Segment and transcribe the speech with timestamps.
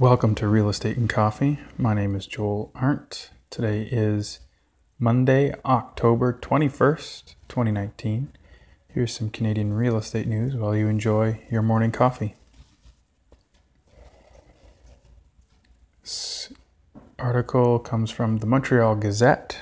[0.00, 1.60] Welcome to Real Estate and Coffee.
[1.78, 3.30] My name is Joel Arndt.
[3.48, 4.40] Today is
[4.98, 8.32] Monday, October 21st, 2019.
[8.88, 12.34] Here's some Canadian real estate news while you enjoy your morning coffee.
[16.02, 16.52] This
[17.20, 19.56] article comes from the Montreal Gazette.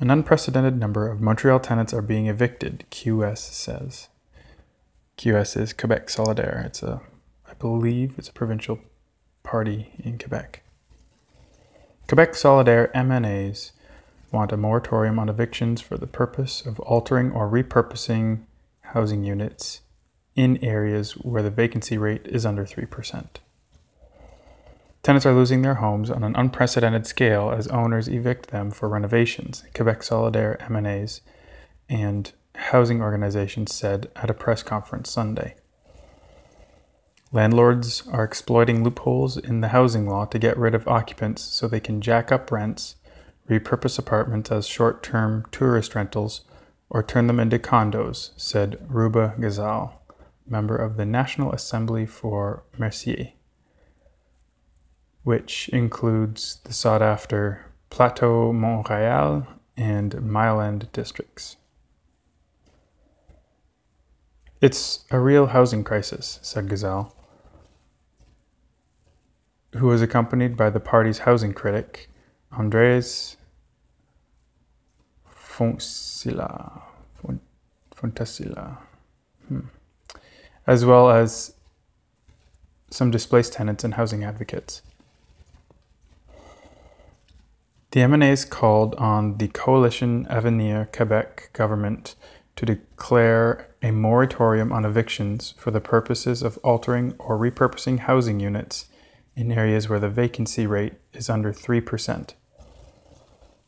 [0.00, 4.08] An unprecedented number of Montreal tenants are being evicted, QS says.
[5.16, 6.66] QS is Quebec Solidaire.
[6.66, 7.00] It's a
[7.54, 8.78] believe it's a provincial
[9.42, 10.62] party in Quebec.
[12.06, 13.72] Quebec Solidaire MNAs
[14.32, 18.40] want a moratorium on evictions for the purpose of altering or repurposing
[18.80, 19.80] housing units
[20.34, 23.26] in areas where the vacancy rate is under 3%.
[25.02, 29.64] Tenants are losing their homes on an unprecedented scale as owners evict them for renovations,
[29.74, 31.20] Quebec Solidaire MNAs
[31.88, 35.54] and housing organizations said at a press conference Sunday.
[37.30, 41.78] Landlords are exploiting loopholes in the housing law to get rid of occupants so they
[41.78, 42.96] can jack up rents,
[43.50, 46.40] repurpose apartments as short term tourist rentals,
[46.88, 49.92] or turn them into condos, said Ruba Ghazal,
[50.46, 53.32] member of the National Assembly for Mercier,
[55.22, 61.56] which includes the sought after Plateau Montréal and Mile End districts.
[64.62, 67.14] It's a real housing crisis, said Ghazal
[69.76, 72.08] who was accompanied by the party's housing critic,
[72.52, 73.36] Andres
[75.36, 76.82] Fontecilla,
[79.48, 79.60] hmm.
[80.66, 81.52] as well as
[82.90, 84.82] some displaced tenants and housing advocates.
[87.90, 92.14] The MNAs called on the Coalition Avenir Quebec government
[92.56, 98.86] to declare a moratorium on evictions for the purposes of altering or repurposing housing units
[99.38, 102.34] in areas where the vacancy rate is under 3%.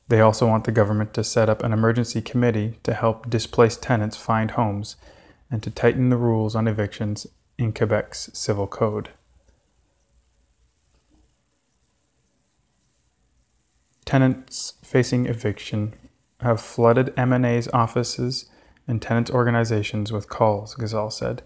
[0.09, 4.17] They also want the government to set up an emergency committee to help displaced tenants
[4.17, 4.97] find homes
[5.49, 7.25] and to tighten the rules on evictions
[7.57, 9.11] in Quebec's civil code.
[14.05, 15.95] Tenants facing eviction
[16.41, 18.51] have flooded MNA's offices
[18.89, 21.45] and tenants' organizations with calls, Ghazal said.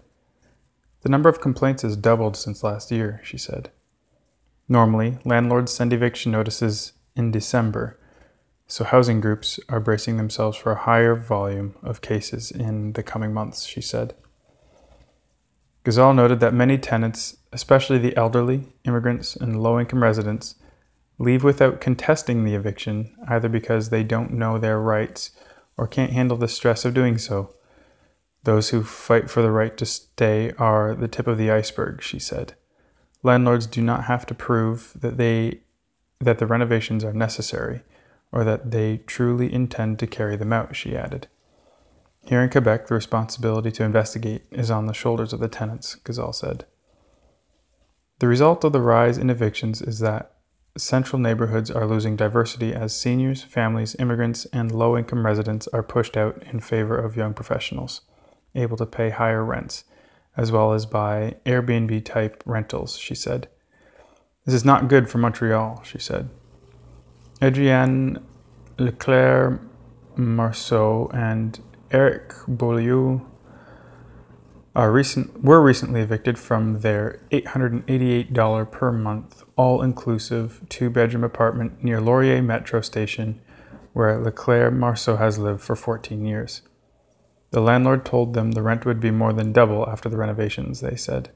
[1.01, 3.69] The number of complaints has doubled since last year, she said.
[4.67, 7.99] Normally, landlords send eviction notices in December,
[8.65, 13.31] so housing groups are bracing themselves for a higher volume of cases in the coming
[13.31, 14.15] months, she said.
[15.83, 20.55] Ghazal noted that many tenants, especially the elderly, immigrants, and low income residents,
[21.19, 25.29] leave without contesting the eviction, either because they don't know their rights
[25.77, 27.53] or can't handle the stress of doing so.
[28.43, 32.17] Those who fight for the right to stay are the tip of the iceberg, she
[32.17, 32.55] said.
[33.25, 35.61] Landlords do not have to prove that they
[36.19, 37.81] that the renovations are necessary
[38.31, 41.27] or that they truly intend to carry them out, she added.
[42.21, 46.33] Here in Quebec, the responsibility to investigate is on the shoulders of the tenants, Ghazal
[46.33, 46.65] said.
[48.19, 50.35] The result of the rise in evictions is that
[50.77, 56.15] central neighborhoods are losing diversity as seniors, families, immigrants, and low income residents are pushed
[56.15, 58.01] out in favor of young professionals,
[58.53, 59.83] able to pay higher rents
[60.37, 63.47] as well as by Airbnb type rentals, she said.
[64.45, 66.29] This is not good for Montreal, she said.
[67.41, 68.23] Adrienne
[68.77, 69.61] Leclerc
[70.15, 71.59] Marceau and
[71.91, 73.21] Eric Beaulieu
[74.75, 81.83] are recent, were recently evicted from their $888 per month, all inclusive two bedroom apartment
[81.83, 83.39] near Laurier Metro Station,
[83.93, 86.61] where Leclerc Marceau has lived for 14 years.
[87.55, 90.97] The landlord told them the rent would be more than double after the renovations, they
[90.97, 91.29] said.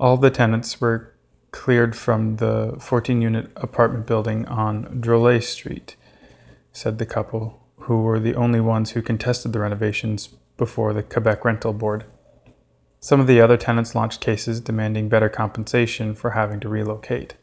[0.00, 1.14] All the tenants were
[1.52, 5.94] cleared from the 14 unit apartment building on Drolet Street,
[6.72, 11.44] said the couple, who were the only ones who contested the renovations before the Quebec
[11.44, 12.04] Rental Board.
[12.98, 17.36] Some of the other tenants launched cases demanding better compensation for having to relocate.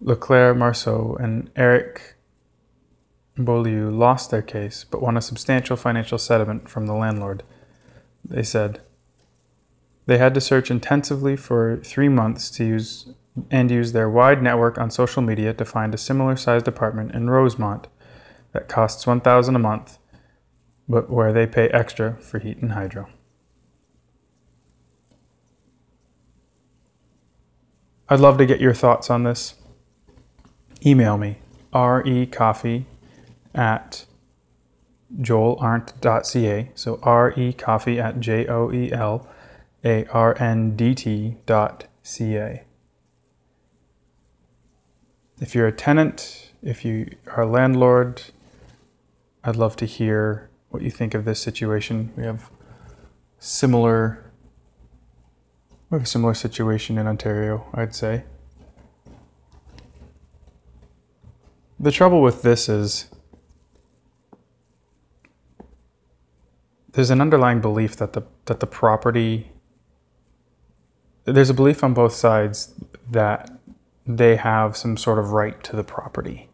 [0.00, 2.16] Leclerc Marceau and Eric
[3.36, 7.42] Beaulieu lost their case but won a substantial financial settlement from the landlord.
[8.24, 8.80] They said
[10.06, 13.08] they had to search intensively for three months to use
[13.50, 17.30] and use their wide network on social media to find a similar sized apartment in
[17.30, 17.86] Rosemont
[18.52, 19.98] that costs 1000 a month
[20.88, 23.08] but where they pay extra for heat and hydro.
[28.08, 29.54] I'd love to get your thoughts on this.
[30.84, 31.38] Email me,
[31.72, 32.84] recoffee
[33.54, 34.04] at
[35.20, 36.70] joelarndt.ca.
[36.74, 39.28] So R E coffee at J O E L
[39.84, 42.64] A R N D T dot C A.
[45.40, 48.22] If you're a tenant, if you are a landlord,
[49.44, 52.12] I'd love to hear what you think of this situation.
[52.16, 52.48] We have
[53.38, 54.32] similar
[55.90, 58.24] we have a similar situation in Ontario, I'd say.
[61.80, 63.10] The trouble with this is
[66.92, 69.50] there's an underlying belief that the that the property
[71.24, 72.74] there's a belief on both sides
[73.10, 73.50] that
[74.06, 76.48] they have some sort of right to the property.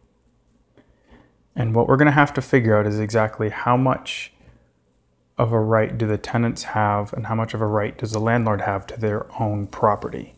[1.55, 4.31] And what we're going to have to figure out is exactly how much
[5.39, 8.19] of a right do the tenants have and how much of a right does the
[8.19, 10.35] landlord have to their own property.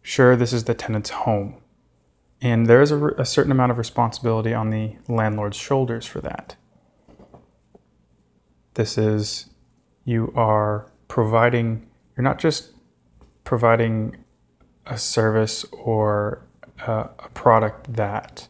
[0.00, 1.56] Sure, this is the tenant's home,
[2.40, 6.56] and there is a, a certain amount of responsibility on the landlord's shoulders for that.
[8.74, 9.46] This is,
[10.04, 11.86] you are providing,
[12.16, 12.72] you're not just
[13.44, 14.16] providing
[14.86, 16.42] a service or
[16.86, 18.48] a, a product that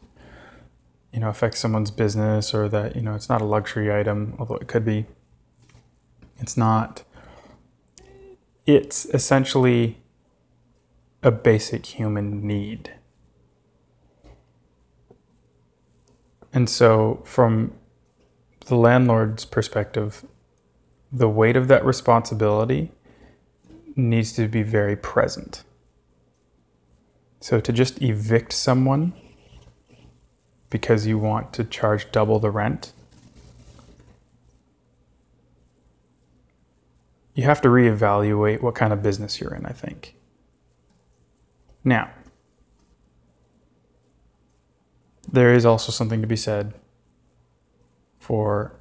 [1.12, 4.56] you know affects someone's business or that you know it's not a luxury item although
[4.56, 5.04] it could be.
[6.38, 7.04] It's not.
[8.66, 9.98] It's essentially
[11.22, 12.92] a basic human need.
[16.52, 17.72] And so from
[18.66, 20.24] the landlord's perspective
[21.12, 22.90] the weight of that responsibility
[23.96, 25.64] needs to be very present
[27.40, 29.12] so to just evict someone
[30.72, 32.92] because you want to charge double the rent,
[37.34, 40.14] you have to reevaluate what kind of business you're in, I think.
[41.84, 42.10] Now,
[45.30, 46.72] there is also something to be said
[48.22, 48.72] for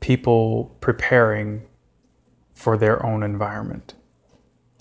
[0.00, 1.60] people preparing
[2.54, 3.92] for their own environment.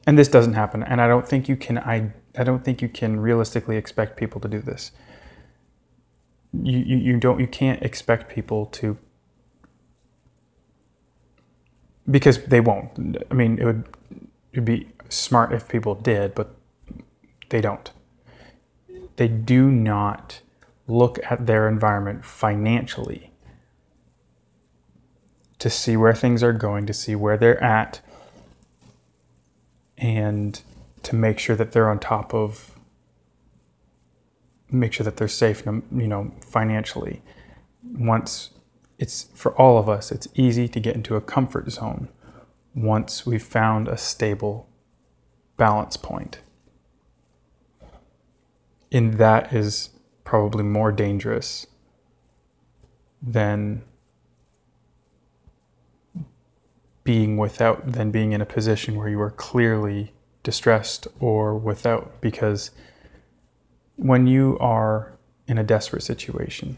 [0.07, 2.87] And this doesn't happen and i don't think you can i, I don't think you
[2.87, 4.91] can realistically expect people to do this.
[6.63, 8.97] You, you, you don't you can't expect people to
[12.09, 13.17] because they won't.
[13.29, 13.83] I mean it would
[14.53, 16.55] it'd be smart if people did but
[17.49, 17.91] they don't.
[19.17, 20.41] They do not
[20.89, 23.31] look at their environment financially
[25.59, 28.01] to see where things are going to see where they're at
[29.97, 30.61] and
[31.03, 32.75] to make sure that they're on top of
[34.71, 37.21] make sure that they're safe you know financially.
[37.83, 38.51] Once
[38.97, 42.07] it's for all of us it's easy to get into a comfort zone
[42.75, 44.67] once we've found a stable
[45.57, 46.39] balance point.
[48.91, 49.89] And that is
[50.29, 51.65] probably more dangerous
[53.23, 53.81] than
[57.03, 62.69] being without than being in a position where you are clearly distressed or without because
[63.95, 65.17] when you are
[65.47, 66.77] in a desperate situation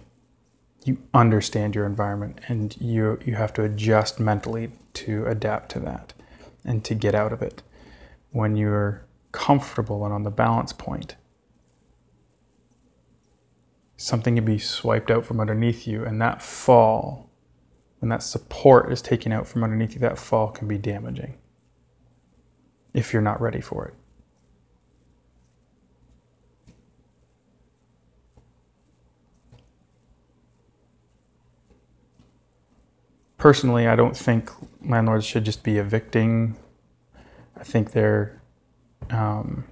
[0.85, 6.13] you understand your environment and you you have to adjust mentally to adapt to that
[6.63, 7.61] and to get out of it.
[8.31, 9.03] When you're
[9.33, 11.17] comfortable and on the balance point
[14.01, 17.29] something can be swiped out from underneath you and that fall
[17.99, 21.37] when that support is taken out from underneath you, that fall can be damaging
[22.95, 23.93] if you're not ready for it.
[33.37, 34.51] Personally, I don't think
[34.83, 36.55] landlords should just be evicting.
[37.55, 38.41] I think they're
[39.11, 39.63] um,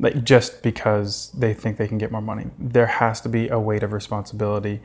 [0.00, 2.46] like just because they think they can get more money.
[2.58, 4.80] There has to be a weight of responsibility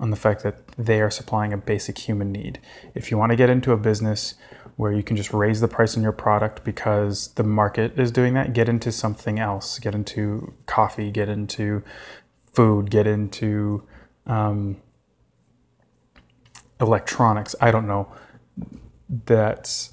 [0.00, 2.58] on the fact that they are supplying a basic human need.
[2.94, 4.34] If you want to get into a business
[4.76, 8.34] where you can just raise the price on your product because the market is doing
[8.34, 9.78] that, get into something else.
[9.78, 11.82] Get into coffee, get into
[12.54, 13.82] food, get into
[14.26, 14.76] um,
[16.80, 17.54] electronics.
[17.60, 18.08] I don't know.
[19.26, 19.88] That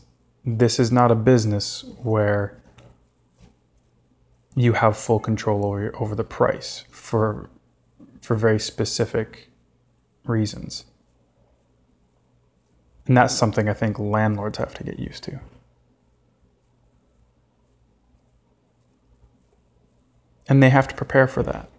[0.45, 2.60] this is not a business where
[4.55, 7.49] you have full control over over the price for
[8.21, 9.49] for very specific
[10.25, 10.85] reasons.
[13.07, 15.39] And that's something I think landlords have to get used to.
[20.47, 21.69] And they have to prepare for that.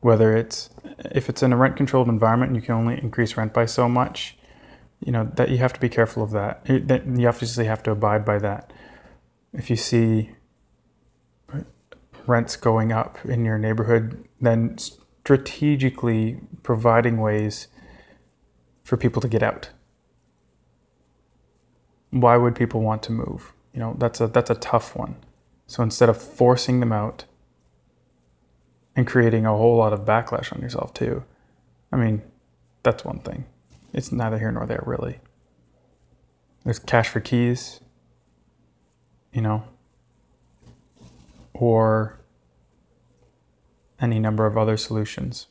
[0.00, 0.70] Whether it's
[1.12, 3.88] if it's in a rent controlled environment and you can only increase rent by so
[3.88, 4.36] much,
[5.00, 6.62] you know, that you have to be careful of that.
[6.68, 8.72] You obviously have to abide by that.
[9.52, 10.30] If you see
[12.26, 17.68] rents going up in your neighborhood, then strategically providing ways
[18.84, 19.68] for people to get out.
[22.14, 23.52] why would people want to move?
[23.72, 25.16] You know, that's a that's a tough one.
[25.66, 27.24] So instead of forcing them out
[28.94, 31.24] and creating a whole lot of backlash on yourself too,
[31.92, 32.22] I mean,
[32.84, 33.44] that's one thing.
[33.92, 35.18] It's neither here nor there really.
[36.64, 37.80] There's cash for keys,
[39.32, 39.64] you know,
[41.54, 42.20] or
[44.00, 45.46] any number of other solutions.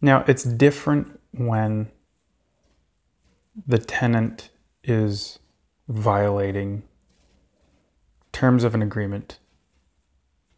[0.00, 1.90] Now, it's different when
[3.66, 4.50] the tenant
[4.84, 5.38] is
[5.88, 6.82] violating
[8.32, 9.38] terms of an agreement,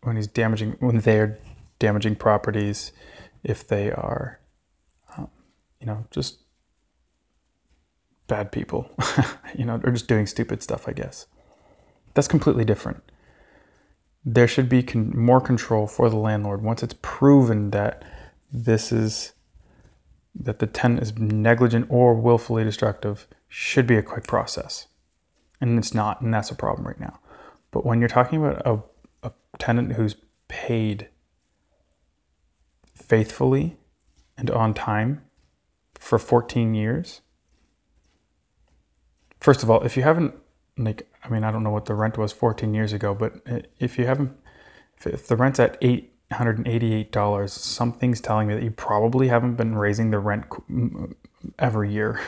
[0.02, 1.38] when he's damaging, when they're
[1.78, 2.92] damaging properties,
[3.42, 4.38] if they are,
[5.16, 5.28] um,
[5.80, 6.40] you know, just
[8.26, 8.90] bad people,
[9.56, 11.26] you know, or just doing stupid stuff, I guess.
[12.14, 13.02] That's completely different.
[14.24, 18.04] There should be con- more control for the landlord once it's proven that
[18.52, 19.32] this is
[20.34, 24.86] that the tenant is negligent or willfully destructive should be a quick process.
[25.60, 27.18] And it's not, and that's a problem right now.
[27.70, 30.16] But when you're talking about a, a tenant who's
[30.48, 31.08] paid
[32.94, 33.76] faithfully
[34.38, 35.22] and on time
[35.94, 37.20] for 14 years,
[39.40, 40.34] first of all, if you haven't,
[40.78, 43.34] like, I mean, I don't know what the rent was 14 years ago, but
[43.78, 44.32] if you haven't,
[45.04, 50.10] if the rent's at eight $188, something's telling me that you probably haven't been raising
[50.10, 50.44] the rent
[51.58, 52.20] every year.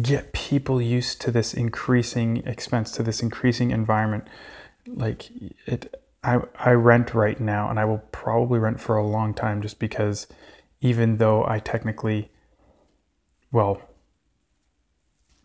[0.00, 4.28] Get people used to this increasing expense, to this increasing environment.
[4.86, 5.30] Like
[5.66, 9.60] it, I, I rent right now and I will probably rent for a long time
[9.60, 10.26] just because
[10.80, 12.30] even though I technically,
[13.52, 13.82] well,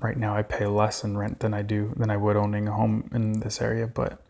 [0.04, 2.72] right now I pay less in rent than I do than I would owning a
[2.74, 4.22] home in this area, but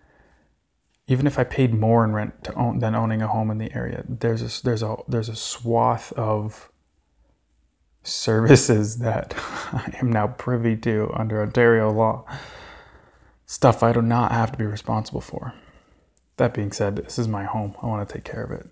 [1.07, 3.73] even if I paid more in rent to own than owning a home in the
[3.75, 6.69] area, there's a, there's a there's a swath of
[8.03, 12.25] services that I am now privy to under Ontario law.
[13.45, 15.53] Stuff I do not have to be responsible for.
[16.37, 17.75] That being said, this is my home.
[17.81, 18.67] I want to take care of it.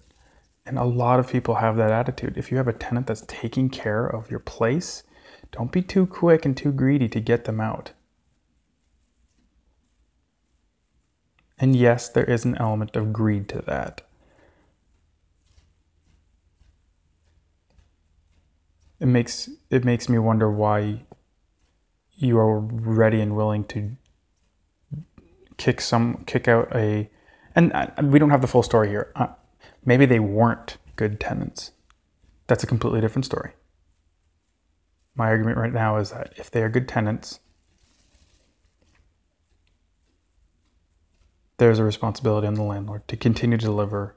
[0.66, 2.38] And a lot of people have that attitude.
[2.38, 5.04] If you have a tenant that's taking care of your place,
[5.52, 7.92] don't be too quick and too greedy to get them out.
[11.60, 14.02] And yes, there is an element of greed to that.
[19.00, 21.02] It makes it makes me wonder why
[22.16, 23.96] you are ready and willing to
[25.58, 27.10] kick some kick out a
[27.56, 27.74] and
[28.12, 29.12] we don't have the full story here.
[29.16, 29.28] Uh,
[29.86, 31.72] maybe they weren't good tenants.
[32.48, 33.52] That's a completely different story.
[35.16, 37.40] My argument right now is that if they are good tenants,
[41.58, 44.16] there's a responsibility on the landlord to continue to deliver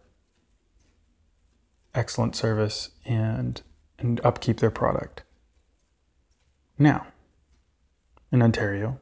[1.94, 3.60] excellent service and
[3.98, 5.22] and upkeep their product.
[6.78, 7.06] Now,
[8.32, 8.98] in Ontario,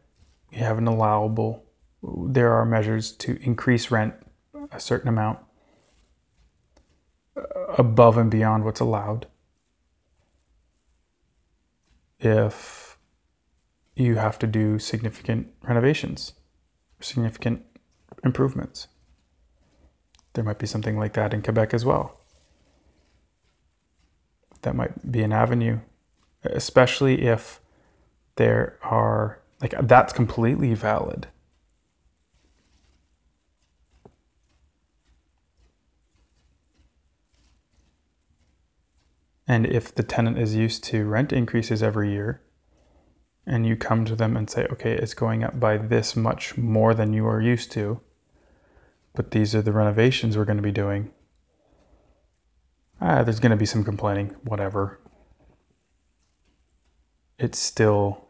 [0.50, 1.64] you have an allowable
[2.02, 4.14] there are measures to increase rent
[4.72, 5.38] a certain amount
[7.36, 7.42] uh,
[7.78, 9.26] above and beyond what's allowed
[12.24, 12.96] if
[13.96, 16.32] you have to do significant renovations,
[17.00, 17.62] significant
[18.24, 18.88] improvements.
[20.32, 22.18] There might be something like that in Quebec as well.
[24.62, 25.80] That might be an avenue,
[26.44, 27.60] especially if
[28.36, 31.26] there are, like, that's completely valid.
[39.46, 42.42] And if the tenant is used to rent increases every year,
[43.46, 46.94] and you come to them and say, okay, it's going up by this much more
[46.94, 48.00] than you are used to,
[49.14, 51.10] but these are the renovations we're going to be doing.
[53.00, 55.00] Ah, there's going to be some complaining, whatever.
[57.38, 58.28] It's still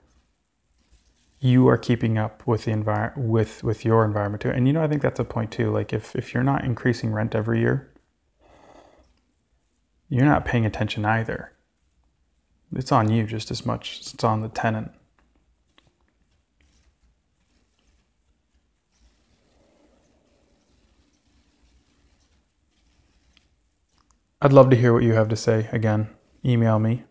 [1.40, 4.50] you are keeping up with the environment with with your environment too.
[4.50, 5.70] And you know, I think that's a point too.
[5.70, 7.91] Like if if you're not increasing rent every year,
[10.12, 11.52] you're not paying attention either.
[12.76, 14.90] It's on you just as much as it's on the tenant.
[24.42, 25.66] I'd love to hear what you have to say.
[25.72, 26.10] Again,
[26.44, 27.04] email me.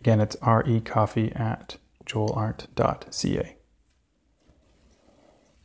[0.00, 3.56] Again, it's recoffee at joelarndt.ca.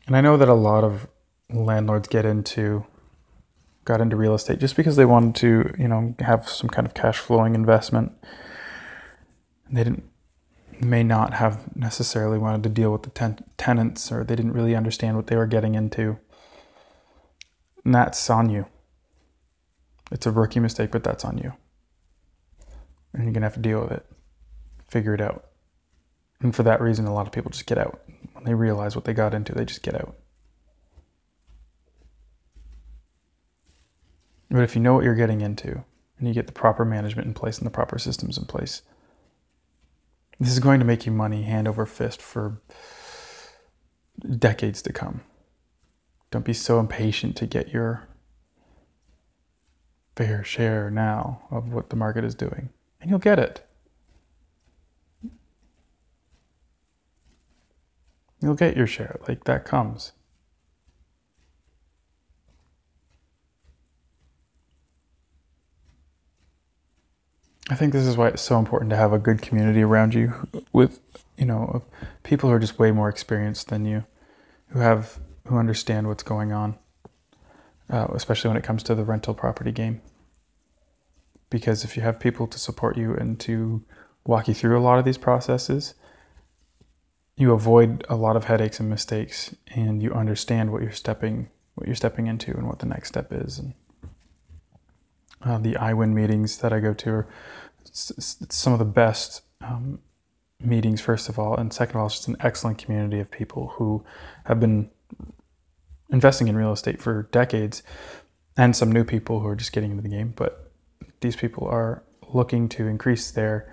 [0.06, 1.08] And I know that a lot of
[1.50, 2.86] landlords get into
[3.86, 6.94] got into real estate just because they wanted to, you know, have some kind of
[6.94, 8.12] cash flowing investment.
[9.72, 10.04] They didn't
[10.82, 14.76] may not have necessarily wanted to deal with the ten- tenants or they didn't really
[14.76, 16.18] understand what they were getting into.
[17.86, 18.66] And that's on you.
[20.12, 21.54] It's a rookie mistake, but that's on you.
[23.14, 24.06] and you're going to have to deal with it,
[24.88, 25.46] figure it out.
[26.42, 28.02] And for that reason, a lot of people just get out.
[28.34, 30.16] When they realize what they got into, they just get out.
[34.54, 35.84] But if you know what you're getting into
[36.20, 38.84] and you get the proper management in place and the proper systems in place,
[40.40, 42.62] this is going to make you money hand over fist for
[44.38, 45.22] decades to come.
[46.30, 48.08] Don't be so impatient to get your
[50.16, 52.70] fair share now of what the market is doing,
[53.02, 53.66] and you'll get it.
[58.40, 60.12] You'll get your share, like that comes.
[67.70, 70.34] I think this is why it's so important to have a good community around you
[70.74, 71.00] with,
[71.38, 71.82] you know,
[72.24, 74.04] people who are just way more experienced than you,
[74.68, 75.18] who have,
[75.48, 76.78] who understand what's going on,
[77.90, 80.02] uh, especially when it comes to the rental property game.
[81.50, 83.82] Because if you have people to support you and to
[84.26, 85.94] walk you through a lot of these processes,
[87.38, 91.88] you avoid a lot of headaches and mistakes, and you understand what you're stepping, what
[91.88, 93.60] you're stepping into, and what the next step is.
[93.60, 93.74] And,
[95.46, 97.28] uh, the iWin meetings that I go to are
[97.92, 100.00] some of the best um,
[100.60, 101.56] meetings, first of all.
[101.56, 104.04] And second of all, it's just an excellent community of people who
[104.46, 104.90] have been
[106.12, 107.84] investing in real estate for decades
[108.58, 110.34] and some new people who are just getting into the game.
[110.36, 110.72] But
[111.22, 113.70] these people are looking to increase their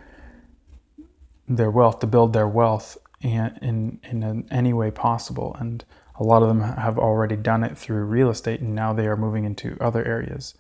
[1.49, 5.57] their wealth, to build their wealth in, in, in any way possible.
[5.59, 5.85] And
[6.15, 9.17] a lot of them have already done it through real estate, and now they are
[9.17, 10.55] moving into other areas.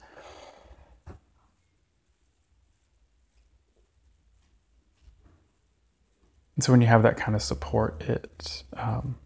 [6.58, 9.16] So when you have that kind of support, it um,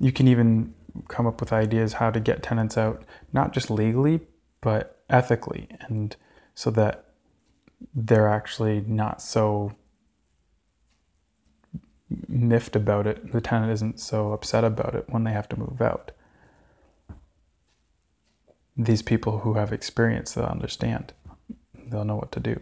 [0.00, 0.74] you can even
[1.08, 4.20] come up with ideas how to get tenants out, not just legally,
[4.60, 6.16] but ethically, and
[6.54, 7.04] so that
[7.94, 9.72] they're actually not so
[12.28, 13.32] miffed about it.
[13.32, 16.12] The tenant isn't so upset about it when they have to move out.
[18.76, 21.12] These people who have experience, they'll understand.
[21.86, 22.60] They'll know what to do.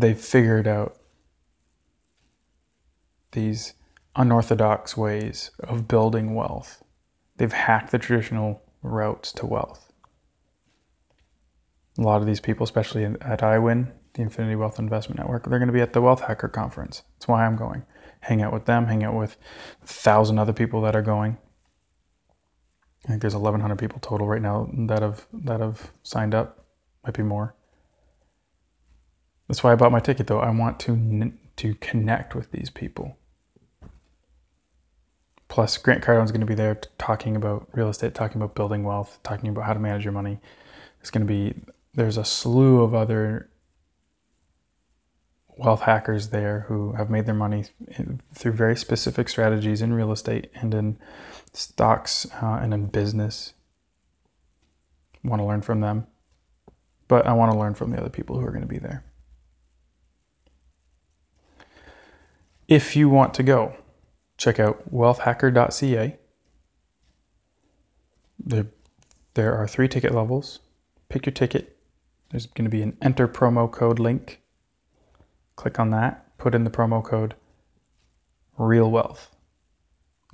[0.00, 0.96] They've figured out
[3.32, 3.74] these
[4.16, 6.82] unorthodox ways of building wealth.
[7.36, 9.92] They've hacked the traditional routes to wealth.
[11.98, 15.68] A lot of these people, especially at iWin, the Infinity Wealth Investment Network, they're going
[15.68, 17.02] to be at the Wealth Hacker Conference.
[17.14, 17.82] That's why I'm going.
[18.20, 19.36] Hang out with them, hang out with
[19.82, 21.36] a thousand other people that are going.
[23.04, 26.66] I think there's 1,100 people total right now that have that have signed up.
[27.04, 27.54] Might be more.
[29.48, 30.40] That's why I bought my ticket, though.
[30.40, 33.16] I want to to connect with these people.
[35.48, 39.18] Plus, Grant Cardone's going to be there talking about real estate, talking about building wealth,
[39.22, 40.38] talking about how to manage your money.
[41.00, 41.54] It's going to be
[41.94, 43.48] there's a slew of other
[45.56, 47.64] wealth hackers there who have made their money
[48.34, 50.98] through very specific strategies in real estate and in
[51.52, 53.54] stocks uh, and in business.
[55.24, 56.06] I want to learn from them,
[57.08, 59.02] but I want to learn from the other people who are going to be there.
[62.68, 63.74] If you want to go,
[64.36, 66.18] check out wealthhacker.ca.
[68.44, 68.66] There,
[69.32, 70.60] there are three ticket levels.
[71.08, 71.78] Pick your ticket.
[72.30, 74.42] There's going to be an enter promo code link.
[75.56, 77.34] Click on that, put in the promo code
[78.58, 79.34] Real Wealth,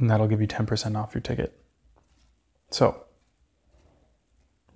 [0.01, 1.57] and that'll give you 10% off your ticket.
[2.71, 3.05] So,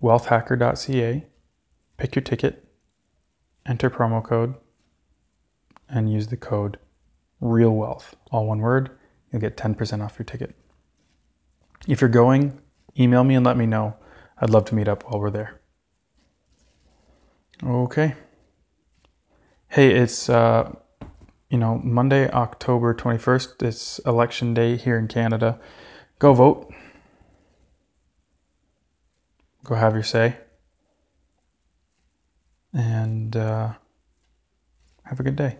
[0.01, 1.27] wealthhacker.ca,
[1.97, 2.65] pick your ticket,
[3.67, 4.55] enter promo code,
[5.89, 6.79] and use the code
[7.41, 8.91] real wealth, all one word.
[9.33, 10.55] You'll get 10% off your ticket.
[11.87, 12.61] If you're going,
[12.99, 13.97] email me and let me know.
[14.41, 15.61] I'd love to meet up while we're there.
[17.65, 18.15] Okay.
[19.69, 20.73] Hey, it's uh,
[21.51, 23.63] you know Monday, October 21st.
[23.63, 25.59] It's election day here in Canada.
[26.19, 26.73] Go vote.
[29.65, 30.37] Go have your say.
[32.73, 33.73] And uh,
[35.05, 35.59] have a good day.